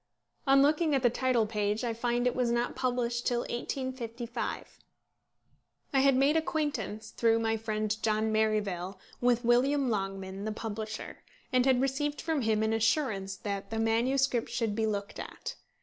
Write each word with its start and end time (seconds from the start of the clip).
On 0.47 0.63
looking 0.63 0.95
at 0.95 1.03
the 1.03 1.11
title 1.11 1.45
page, 1.45 1.83
I 1.83 1.93
find 1.93 2.25
it 2.25 2.35
was 2.35 2.49
not 2.49 2.75
published 2.75 3.27
till 3.27 3.41
1855. 3.41 4.79
I 5.93 5.99
had 5.99 6.15
made 6.15 6.35
acquaintance, 6.35 7.11
through 7.11 7.37
my 7.37 7.55
friend 7.55 7.95
John 8.01 8.31
Merivale, 8.31 8.99
with 9.21 9.45
William 9.45 9.91
Longman 9.91 10.43
the 10.43 10.51
publisher, 10.51 11.19
and 11.53 11.67
had 11.67 11.81
received 11.81 12.19
from 12.19 12.41
him 12.41 12.63
an 12.63 12.73
assurance 12.73 13.35
that 13.35 13.69
the 13.69 13.77
manuscript 13.77 14.49
should 14.49 14.73
be 14.73 14.87
"looked 14.87 15.19
at." 15.19 15.53